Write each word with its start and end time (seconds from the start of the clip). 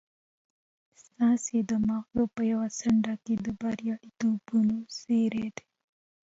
ستاسې 1.03 1.57
د 1.69 1.71
ماغزو 1.87 2.23
په 2.35 2.41
يوه 2.51 2.67
څنډه 2.79 3.13
کې 3.23 3.35
د 3.45 3.47
برياليتوبونو 3.61 4.77
زړي 4.99 5.27
دي. 5.55 5.65